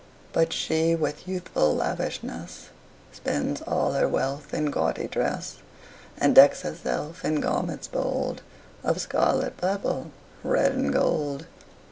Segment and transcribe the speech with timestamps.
[0.33, 2.69] But she, with youthful lavishness,
[3.11, 5.57] Spends all her wealth in gaudy dress,
[6.17, 8.41] And decks herself in garments bold
[8.83, 10.09] Of scarlet, purple,
[10.43, 11.45] red, and gold.